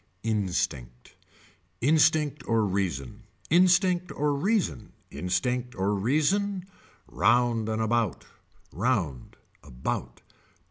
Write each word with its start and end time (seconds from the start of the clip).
Instinct. 0.23 1.13
Instinct 1.79 2.41
or 2.47 2.65
reason. 2.65 3.21
Instinct 3.51 4.11
or 4.13 4.33
reason. 4.33 4.93
Instinct 5.11 5.75
or 5.75 5.93
reason. 5.93 6.65
Round 7.07 7.69
and 7.69 7.83
about. 7.83 8.25
Round. 8.71 9.35
About. 9.61 10.21